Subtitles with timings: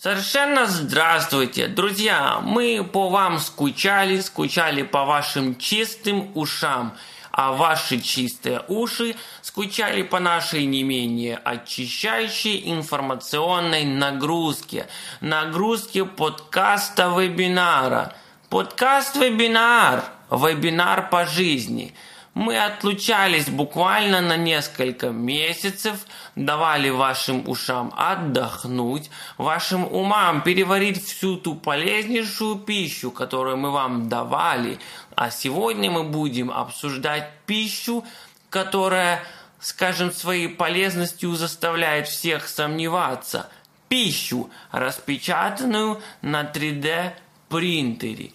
[0.00, 2.38] Совершенно здравствуйте, друзья!
[2.40, 6.96] Мы по вам скучали, скучали по вашим чистым ушам,
[7.32, 14.86] а ваши чистые уши скучали по нашей не менее очищающей информационной нагрузке,
[15.20, 18.14] нагрузке подкаста-вебинара.
[18.50, 21.92] Подкаст-вебинар, вебинар по жизни–
[22.38, 26.06] мы отлучались буквально на несколько месяцев,
[26.44, 34.78] давали вашим ушам отдохнуть, вашим умам переварить всю ту полезнейшую пищу, которую мы вам давали.
[35.16, 38.04] А сегодня мы будем обсуждать пищу,
[38.50, 39.22] которая,
[39.58, 43.48] скажем, своей полезностью заставляет всех сомневаться.
[43.88, 47.12] Пищу, распечатанную на 3D
[47.48, 48.32] принтере.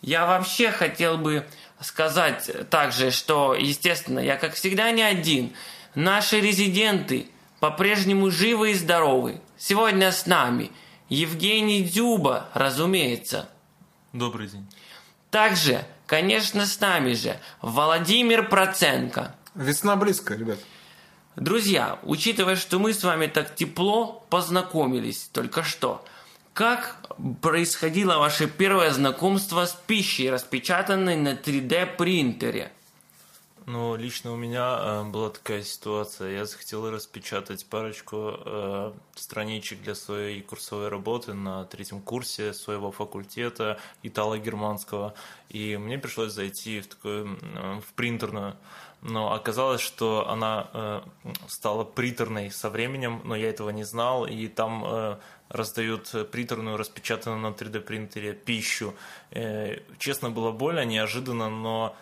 [0.00, 1.46] Я вообще хотел бы
[1.80, 5.52] сказать также, что, естественно, я, как всегда, не один.
[5.94, 7.28] Наши резиденты
[7.62, 9.40] по-прежнему живы и здоровы.
[9.56, 10.72] Сегодня с нами
[11.08, 13.48] Евгений Дзюба, разумеется.
[14.12, 14.66] Добрый день.
[15.30, 19.36] Также, конечно, с нами же Владимир Проценко.
[19.54, 20.58] Весна близко, ребят.
[21.36, 26.04] Друзья, учитывая, что мы с вами так тепло познакомились только что,
[26.54, 26.96] как
[27.40, 32.72] происходило ваше первое знакомство с пищей, распечатанной на 3D принтере?
[33.66, 36.32] Ну, лично у меня э, была такая ситуация.
[36.32, 43.78] Я захотел распечатать парочку э, страничек для своей курсовой работы на третьем курсе своего факультета
[44.02, 45.14] итало-германского.
[45.48, 48.56] И мне пришлось зайти в такую э, в принтерную.
[49.00, 51.00] Но оказалось, что она э,
[51.46, 54.26] стала приторной со временем, но я этого не знал.
[54.26, 55.16] И там э,
[55.48, 58.94] раздают приторную, распечатанную на 3D принтере пищу.
[59.30, 61.94] Э, честно, было больно, неожиданно, но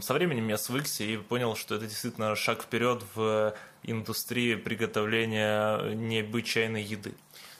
[0.00, 6.82] со временем я свыкся и понял, что это действительно шаг вперед в индустрии приготовления необычайной
[6.82, 7.14] еды.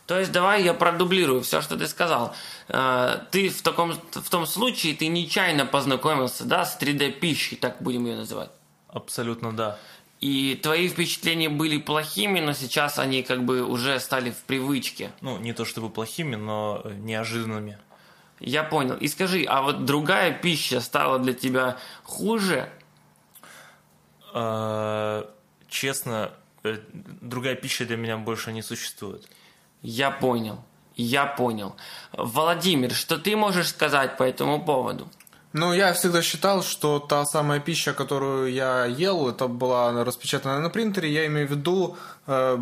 [0.06, 2.34] То есть давай я продублирую все, что ты сказал.
[2.68, 7.80] Э, ты в, таком, в том случае ты нечаянно познакомился да, с 3D пищей, так
[7.80, 8.50] будем ее называть.
[8.88, 9.78] Абсолютно да.
[10.20, 15.10] И твои впечатления были плохими, но сейчас они как бы уже стали в привычке.
[15.20, 17.78] Ну, не то чтобы плохими, но неожиданными.
[18.46, 18.96] Я понял.
[18.96, 22.68] И скажи, а вот другая пища стала для тебя хуже?
[24.34, 25.30] А,
[25.68, 26.30] честно,
[26.62, 26.76] э,
[27.22, 29.26] другая пища для меня больше не существует.
[29.80, 30.62] Я понял.
[30.94, 31.74] Я понял.
[32.12, 35.08] Владимир, что ты можешь сказать по этому поводу?
[35.54, 40.68] Ну, я всегда считал, что та самая пища, которую я ел, это была распечатана на
[40.68, 41.10] принтере.
[41.10, 41.96] Я имею в виду
[42.26, 42.58] э,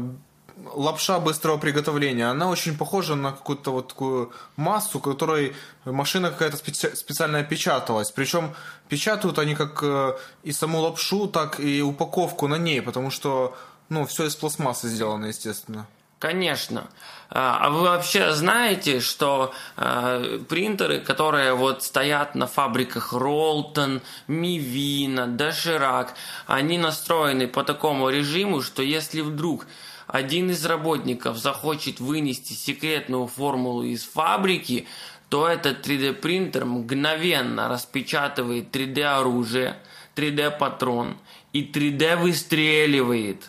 [0.75, 2.27] лапша быстрого приготовления.
[2.27, 5.55] Она очень похожа на какую-то вот такую массу, которой
[5.85, 8.11] машина какая-то специ- специально печаталась.
[8.11, 8.55] Причем
[8.89, 10.13] печатают они как э,
[10.43, 13.57] и саму лапшу, так и упаковку на ней, потому что
[13.89, 15.87] ну, все из пластмассы сделано, естественно.
[16.23, 16.87] Конечно.
[17.31, 25.27] А, а вы вообще знаете, что э, принтеры, которые вот стоят на фабриках Ролтон, Мивина,
[25.27, 26.15] Доширак,
[26.47, 29.67] они настроены по такому режиму, что если вдруг
[30.13, 34.87] один из работников захочет вынести секретную формулу из фабрики,
[35.31, 39.79] то этот 3D принтер мгновенно распечатывает 3D оружие,
[40.15, 41.17] 3D патрон
[41.55, 43.49] и 3D выстреливает.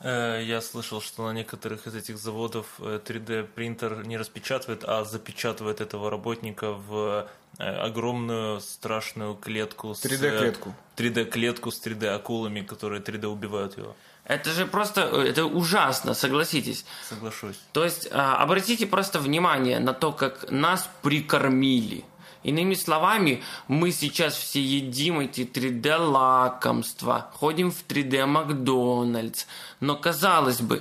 [0.00, 5.04] Э, я слышал, что на некоторых из этих заводов 3D э, принтер не распечатывает, а
[5.04, 7.28] запечатывает этого работника в
[7.58, 10.74] э, огромную страшную клетку с 3D-клетку.
[10.96, 13.94] 3D-клетку с 3D-акулами, которые 3D убивают его.
[14.24, 16.84] Это же просто, это ужасно, согласитесь.
[17.08, 17.58] Соглашусь.
[17.72, 22.04] То есть обратите просто внимание на то, как нас прикормили.
[22.44, 29.46] Иными словами, мы сейчас все едим эти 3D-лакомства, ходим в 3D-Макдональдс.
[29.80, 30.80] Но казалось бы, э,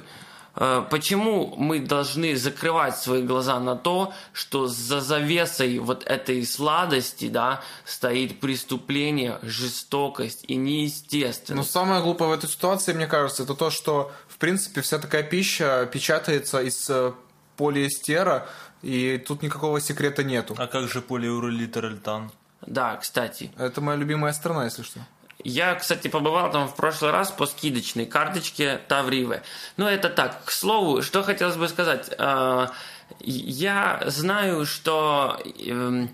[0.53, 7.61] почему мы должны закрывать свои глаза на то, что за завесой вот этой сладости, да,
[7.85, 11.55] стоит преступление, жестокость и неестественность?
[11.55, 15.23] Но самое глупое в этой ситуации, мне кажется, это то, что, в принципе, вся такая
[15.23, 17.13] пища печатается из э,
[17.55, 18.47] полиэстера,
[18.81, 20.55] и тут никакого секрета нету.
[20.57, 22.31] А как же полиуролитральтан?
[22.65, 23.51] Да, кстати.
[23.57, 24.99] Это моя любимая страна, если что.
[25.43, 29.41] Я, кстати, побывал там в прошлый раз по скидочной карточке Тавривы.
[29.77, 32.11] Ну, это так, к слову, что хотелось бы сказать.
[32.17, 32.71] А,
[33.19, 36.09] я знаю, что эм,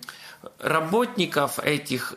[0.59, 2.15] работников этих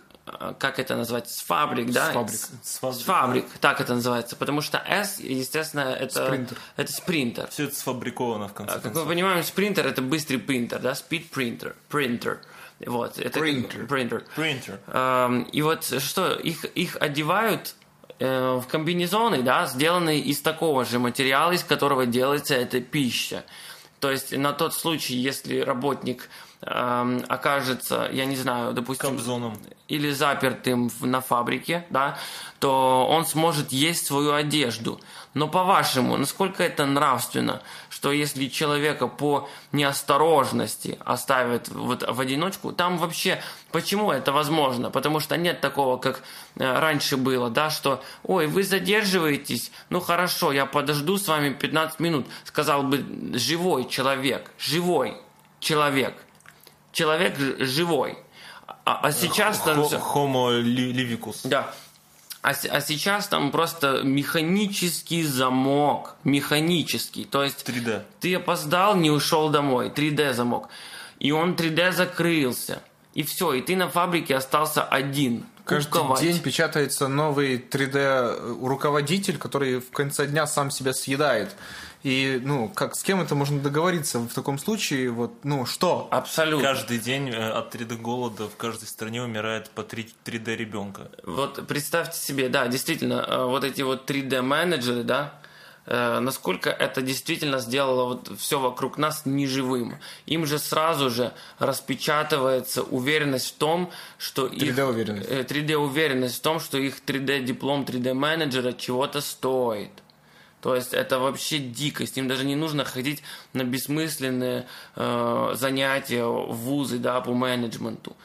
[0.59, 2.11] как это назвать, с фабрик, да?
[2.11, 2.41] С фабрик.
[2.63, 3.01] С фабрик.
[3.01, 4.37] С фабрик, так это называется.
[4.37, 6.27] Потому что S, естественно, это...
[6.27, 6.57] Спринтер.
[6.77, 7.49] Это спринтер.
[7.49, 9.05] Все это сфабриковано, в конце Как концов.
[9.05, 10.93] мы понимаем, спринтер это быстрый принтер, да?
[10.93, 11.75] Speed printer.
[11.91, 12.39] Printer.
[12.87, 13.19] Вот.
[13.19, 13.87] Это Printer.
[13.87, 14.25] Printer.
[14.37, 14.79] Printer.
[14.87, 17.75] Эм, и вот что, их, их одевают
[18.19, 23.45] э, в комбинезоны, да, сделанные из такого же материала, из которого делается эта пища.
[24.01, 26.31] То есть на тот случай, если работник
[26.63, 29.57] эм, окажется, я не знаю, допустим, Кобзоном.
[29.89, 32.19] или запертым на фабрике, да,
[32.59, 35.01] то он сможет есть свою одежду.
[35.33, 42.99] Но по-вашему, насколько это нравственно, что если человека по неосторожности оставят вот в одиночку, там
[42.99, 43.41] вообще,
[43.71, 44.91] почему это возможно?
[44.91, 46.23] Потому что нет такого, как
[46.57, 52.01] э, раньше было, да, что, ой, вы задерживаетесь, ну хорошо, я подожду с вами 15
[52.01, 53.05] минут, сказал бы
[53.35, 55.17] живой человек, живой
[55.61, 56.15] человек,
[56.93, 58.19] человек живой.
[58.85, 61.41] А, а сейчас там Homo li- livicus.
[61.45, 61.73] да.
[62.43, 66.17] А, а сейчас там просто механический замок.
[66.25, 67.27] Механический.
[67.27, 68.03] То есть 3D.
[68.21, 69.91] ты опоздал, не ушел домой.
[69.95, 70.69] 3D замок.
[71.19, 72.83] И он 3D закрылся.
[73.13, 75.45] И все, и ты на фабрике остался один.
[75.67, 76.21] Каждый куковать.
[76.23, 81.55] день печатается новый 3D-руководитель, который в конце дня сам себя съедает.
[82.03, 85.11] И, ну, как с кем это можно договориться в таком случае?
[85.11, 86.09] Вот, ну, что?
[86.11, 86.67] Абсолютно.
[86.67, 91.11] Каждый день э, от 3D голода в каждой стране умирает по 3 3D ребенка.
[91.25, 95.35] Вот представьте себе, да, действительно, э, вот эти вот 3D-менеджеры, да,
[95.85, 99.99] э, насколько это действительно сделало вот все вокруг нас неживым.
[100.25, 104.75] Им же сразу же распечатывается уверенность в том, что их...
[104.75, 105.29] 3D-уверенность.
[105.29, 109.91] э, 3D-уверенность в том, что их 3D-диплом 3D-менеджера чего-то стоит.
[110.61, 112.19] То есть это вообще дикость.
[112.19, 113.23] Им даже не нужно ходить
[113.53, 114.67] на бессмысленные
[114.97, 118.17] э, занятия в вузы да, по менеджменту.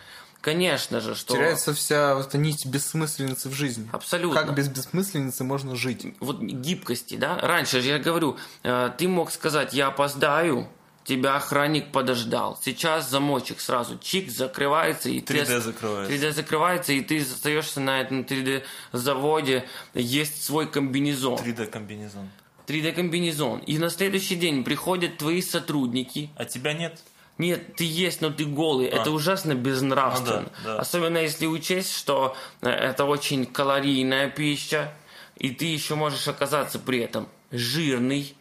[0.45, 1.33] Конечно же, что...
[1.33, 3.89] Теряется вся вот эта нить бессмысленницы в жизни.
[3.91, 4.39] Абсолютно.
[4.39, 6.05] Как без бессмысленницы можно жить?
[6.19, 7.39] вот гибкости, да?
[7.39, 10.67] Раньше же я говорю, э, ты мог сказать, я опоздаю,
[11.05, 12.59] тебя охранник подождал.
[12.61, 16.13] Сейчас замочек сразу чик закрывается и 3D ты- закрывается.
[16.13, 22.29] 3D закрывается и ты остаешься на этом 3D заводе, есть свой комбинезон, 3D комбинезон.
[22.67, 23.59] 3D комбинезон.
[23.59, 26.31] И на следующий день приходят твои сотрудники.
[26.35, 26.99] А тебя нет?
[27.37, 28.87] Нет, ты есть, но ты голый.
[28.87, 30.41] Это ужасно безнравственно.
[30.43, 30.79] Ну да, да.
[30.79, 34.93] Особенно если учесть, что э, это очень калорийная пища,
[35.37, 38.35] и ты еще можешь оказаться при этом жирный.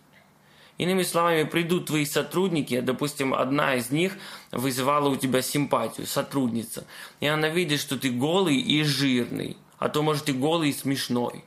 [0.77, 4.15] Иными словами, придут твои сотрудники, допустим, одна из них
[4.51, 6.85] вызывала у тебя симпатию, сотрудница,
[7.21, 11.45] и она видит, что ты голый и жирный, а то, может, и голый и смешной.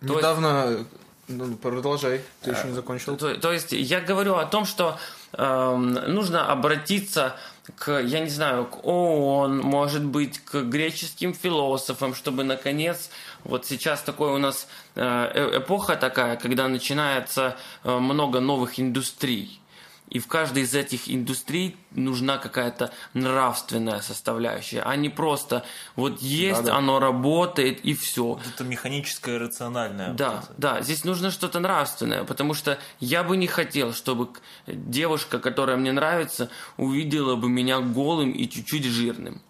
[0.00, 0.86] То Недавно...
[1.28, 3.16] Ну, продолжай, ты еще не закончил.
[3.16, 4.98] То, то есть я говорю о том, что
[5.34, 7.36] эм, нужно обратиться
[7.76, 13.10] к, я не знаю, к ООН, может быть, к греческим философам, чтобы наконец,
[13.44, 19.59] вот сейчас такой у нас э, э- эпоха такая, когда начинается э, много новых индустрий.
[20.10, 25.64] И в каждой из этих индустрий нужна какая-то нравственная составляющая, а не просто
[25.94, 26.76] вот есть, Да-да.
[26.76, 28.24] оно работает и все.
[28.24, 30.12] Вот Это механическое рациональное.
[30.12, 34.30] Да, вот да, здесь нужно что-то нравственное, потому что я бы не хотел, чтобы
[34.66, 39.40] девушка, которая мне нравится, увидела бы меня голым и чуть-чуть жирным.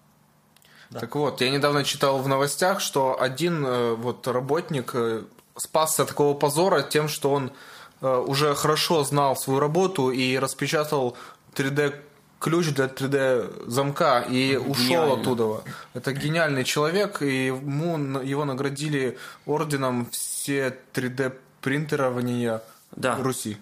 [0.92, 5.22] Так вот, я недавно читал в новостях, что один э, вот работник э,
[5.56, 7.52] спасся от такого позора тем, что он
[8.00, 11.16] уже хорошо знал свою работу и распечатал
[11.54, 11.94] 3D
[12.38, 15.20] ключ для 3D замка и ушел Гениально.
[15.20, 15.62] оттуда.
[15.92, 22.62] Это гениальный человек, и ему на- его наградили орденом все 3D принтерования
[22.92, 23.16] Да.
[23.16, 23.56] Руси.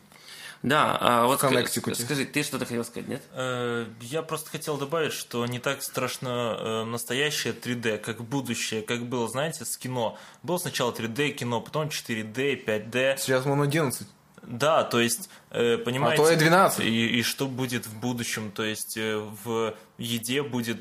[0.62, 2.02] Да, а вот Коннектикуте.
[2.02, 3.22] скажи, ты что-то хотел сказать, нет?
[3.32, 9.02] Э, Я просто хотел добавить, что не так страшно э, настоящее 3D, как будущее, как
[9.06, 10.18] было, знаете, с кино.
[10.42, 13.18] Было сначала 3D кино, потом 4D, 5D.
[13.18, 14.08] Сейчас он 11.
[14.50, 16.22] Да, то есть, э, понимаете...
[16.22, 16.80] А то и 12.
[16.80, 20.78] И, и что будет в будущем, то есть э, в еде будет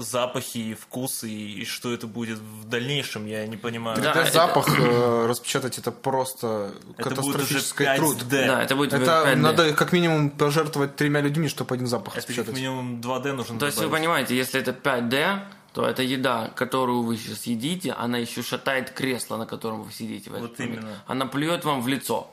[0.00, 4.00] запахи и вкусы, и, и что это будет в дальнейшем, я не понимаю.
[4.02, 7.96] Да, 3D это- запах э, распечатать это просто Это будет уже катастрофический 5D.
[7.96, 8.18] труд.
[8.28, 9.34] Да, это будет Это 5D.
[9.36, 12.54] надо как минимум пожертвовать тремя людьми, чтобы один запах Это как распечатать.
[12.54, 14.02] минимум 2D нужно То есть вы добавить.
[14.02, 15.38] понимаете, если это 5D,
[15.72, 20.30] то эта еда, которую вы сейчас едите, она еще шатает кресло, на котором вы сидите.
[20.30, 20.78] в этот Вот момент.
[20.80, 21.02] именно.
[21.06, 22.30] Она плюет вам в лицо.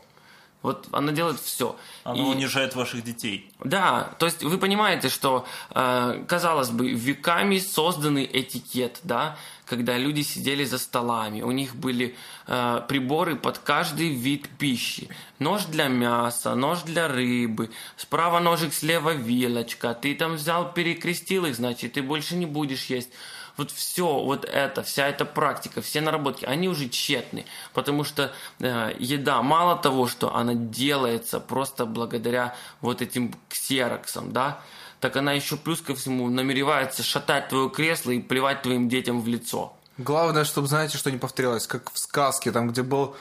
[0.64, 1.76] Вот она делает все.
[2.06, 3.52] Оно унижает ваших детей.
[3.64, 10.22] Да, то есть вы понимаете, что, э, казалось бы, веками созданный этикет, да, когда люди
[10.22, 12.16] сидели за столами, у них были
[12.48, 15.10] э, приборы под каждый вид пищи.
[15.38, 21.56] Нож для мяса, нож для рыбы, справа ножик, слева вилочка, ты там взял, перекрестил их,
[21.56, 23.10] значит, ты больше не будешь есть.
[23.58, 28.96] Вот все вот это, вся эта практика, все наработки, они уже тщетны, потому что э,
[28.98, 34.60] еда, мало того, что она делается просто благодаря вот этим ксероксам, да,
[35.00, 39.28] так она еще плюс ко всему намеревается шатать твое кресло и плевать твоим детям в
[39.28, 39.74] лицо.
[39.98, 43.16] Главное, чтобы, знаете, что не повторилось, как в сказке, там, где был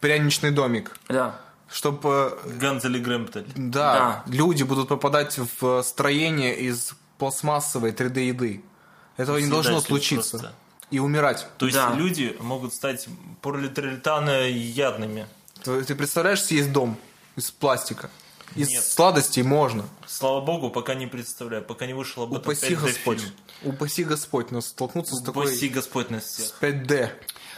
[0.00, 0.96] пряничный домик.
[1.08, 1.40] Да.
[1.70, 3.46] чтобы Ганзель и Грэмптель.
[3.56, 8.64] да, люди будут попадать в строение из пластмассовой 3D еды.
[9.18, 10.38] Этого не должно случиться.
[10.38, 10.54] просто.
[10.90, 11.46] И умирать.
[11.58, 11.92] То есть Да.
[11.92, 13.06] люди могут стать
[14.50, 15.26] ядными.
[15.62, 16.96] Ты ты представляешь съесть дом
[17.36, 18.08] из пластика?
[18.54, 18.82] Из Нет.
[18.84, 19.84] сладостей можно.
[20.06, 23.20] Слава богу, пока не представляю, пока не вышел об этом Упаси 5D Господь.
[23.20, 23.32] фильм.
[23.62, 26.56] Упаси Господь нас столкнуться с такой Упаси Господь нас с всех.
[26.60, 27.10] 5D.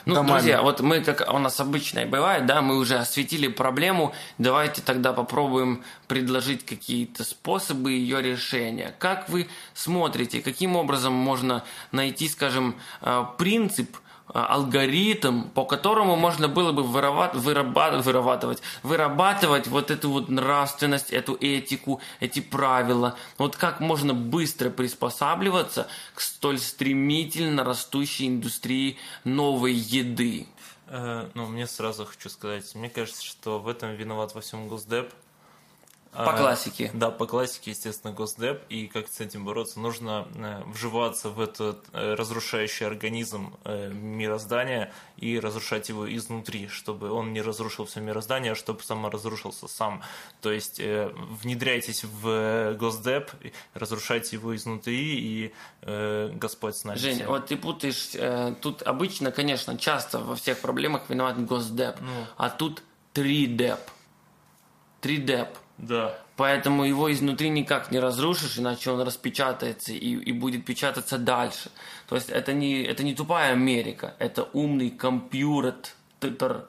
[0.06, 0.38] Ну, домами.
[0.38, 4.80] друзья, вот мы, как у нас обычно и бывает, да, мы уже осветили проблему, давайте
[4.80, 8.94] тогда попробуем предложить какие-то способы ее решения.
[8.98, 13.94] Как вы смотрите, каким образом можно найти, скажем, э, принцип,
[14.32, 21.36] алгоритм, по которому можно было бы вырабат- выраба- вырабатывать, вырабатывать вот эту вот нравственность, эту
[21.40, 23.16] этику, эти правила.
[23.38, 30.46] Вот как можно быстро приспосабливаться к столь стремительно растущей индустрии новой еды.
[30.86, 35.12] Э, ну, мне сразу хочу сказать, мне кажется, что в этом виноват во всем Госдеп.
[36.12, 36.90] По А, классике.
[36.92, 38.62] Да, по классике, естественно, Госдеп.
[38.68, 39.78] И как с этим бороться?
[39.78, 47.12] Нужно э, вживаться в этот э, разрушающий организм э, мироздания и разрушать его изнутри, чтобы
[47.12, 50.02] он не разрушил все мироздание, а чтобы саморазрушился сам.
[50.40, 53.30] То есть внедряйтесь в Госдеп,
[53.74, 56.96] разрушайте его изнутри, и Господь с нами.
[56.98, 61.96] Жень, вот ты путаешь, тут обычно, конечно, часто во всех проблемах виноват Госдеп,
[62.36, 62.82] а тут
[63.14, 63.78] 3деп.
[65.02, 65.48] 3деп.
[65.80, 66.14] Да.
[66.36, 71.70] Поэтому его изнутри никак не разрушишь, иначе он распечатается и, и будет печататься дальше.
[72.08, 76.66] То есть это не, это не тупая Америка, это умный компьютер.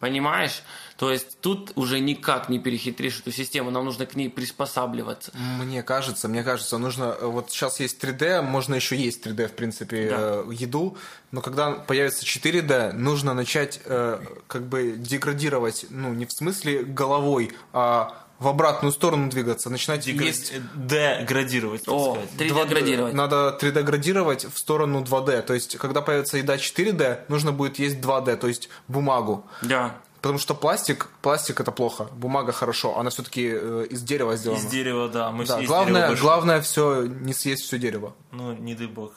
[0.00, 0.62] Понимаешь?
[0.96, 5.30] То есть тут уже никак не перехитришь эту систему, нам нужно к ней приспосабливаться.
[5.36, 7.16] Мне кажется, мне кажется, нужно...
[7.20, 10.16] э, Вот сейчас есть 3D, можно еще есть 3D, в принципе, Да.
[10.18, 10.96] э, еду,
[11.30, 17.52] но когда появится 4D, нужно начать э, как бы деградировать, ну, не в смысле головой,
[17.72, 20.52] а в обратную сторону двигаться, начинать Дегра- есть...
[20.52, 22.30] э, Деградировать, так О, сказать.
[22.38, 23.14] 3D градировать.
[23.14, 25.42] Надо 3D градировать в сторону 2D.
[25.42, 29.44] То есть, когда появится еда 4D, нужно будет есть 2D, то есть бумагу.
[29.62, 29.94] Да.
[30.20, 33.42] Потому что пластик, пластик это плохо, бумага хорошо, она все-таки
[33.90, 34.58] из дерева сделана.
[34.58, 35.30] Из дерева, да.
[35.32, 38.14] Мы Да, все главное, дерева главное все не съесть все дерево.
[38.30, 39.12] Ну, не дай бог.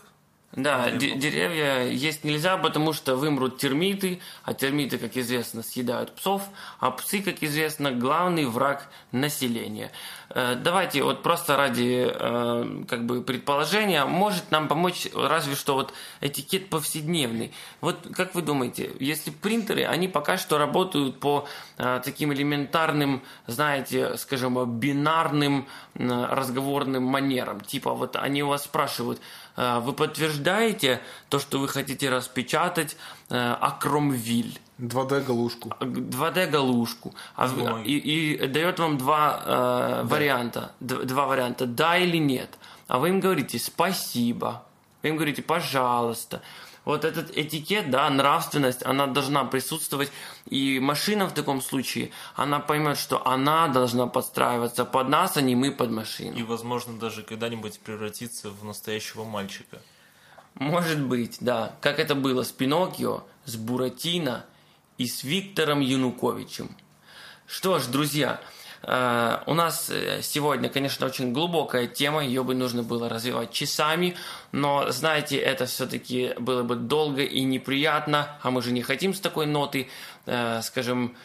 [0.55, 6.43] Да, де- деревья есть нельзя, потому что вымрут термиты, а термиты, как известно, съедают псов,
[6.79, 9.91] а псы, как известно, главный враг населения.
[10.29, 15.93] Э, Давайте вот просто ради э, как бы предположения может нам помочь разве что вот
[16.21, 17.51] этикет повседневный.
[17.81, 21.47] Вот как вы думаете, если принтеры, они пока что работают по
[21.77, 29.19] э, таким элементарным, знаете, скажем, бинарным разговорным манерам, типа вот они у вас спрашивают,
[29.55, 32.97] вы подтверждаете то, что вы хотите распечатать
[33.29, 34.59] э, Акромвиль?
[34.79, 35.69] 2D-галушку.
[35.79, 37.13] 2D-галушку.
[37.35, 37.88] А в- бумаги.
[37.89, 40.71] и, и дает вам два э, варианта.
[40.79, 41.65] Д- два варианта.
[41.65, 42.50] Да или нет.
[42.88, 44.63] А вы им говорите спасибо.
[45.01, 46.41] Вы им говорите пожалуйста.
[46.86, 50.12] Вот этот этикет, да, нравственность, она должна присутствовать.
[50.46, 55.56] И машина в таком случае, она поймет, что она должна подстраиваться под нас, а не
[55.56, 56.38] мы под машину.
[56.38, 59.82] И, возможно, даже когда-нибудь превратиться в настоящего мальчика.
[60.54, 61.75] Может быть, да.
[61.82, 64.46] Как это было с Пиноккио, с Буратино
[65.00, 66.70] и с Виктором Януковичем.
[67.48, 68.39] Что ж, друзья,
[68.84, 74.15] у нас э, сегодня, конечно, очень глубокая тема, ее бы нужно было развивать часами,
[74.51, 79.20] но, знаете, это все-таки было бы долго и неприятно, а мы же не хотим с
[79.20, 79.89] такой ноты,
[80.25, 81.15] э, скажем,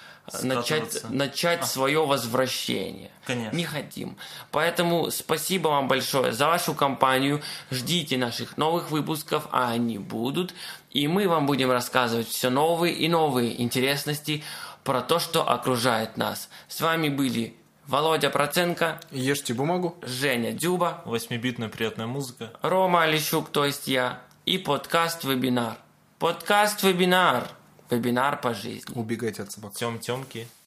[0.43, 3.11] начать, начать свое возвращение.
[3.27, 3.57] Конечно.
[3.57, 4.17] Не хотим.
[4.51, 7.43] Поэтому спасибо вам большое за вашу компанию.
[7.71, 10.55] Ждите наших новых выпусков, а они будут.
[10.91, 14.43] И мы вам будем рассказывать все новые и новые интересности
[14.85, 16.49] про то, что окружает нас.
[16.69, 17.57] С вами были
[17.87, 19.97] Володя Проценко, Ешьте бумагу.
[20.03, 22.53] Женя Дюба, Восьмибитная приятная музыка.
[22.63, 25.77] Рома Олещук, то есть я, и подкаст-вебинар.
[26.19, 27.49] Подкаст-вебинар.
[27.91, 28.93] Вебинар по жизни.
[28.95, 29.73] Убегайте от собак.
[29.75, 30.47] Тем-темки.